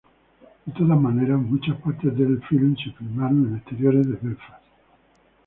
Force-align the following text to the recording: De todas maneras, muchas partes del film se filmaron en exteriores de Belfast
De 0.65 0.73
todas 0.73 0.99
maneras, 0.99 1.37
muchas 1.39 1.79
partes 1.79 2.17
del 2.17 2.41
film 2.49 2.75
se 2.75 2.91
filmaron 2.93 3.49
en 3.49 3.57
exteriores 3.57 4.07
de 4.07 4.15
Belfast 4.19 4.63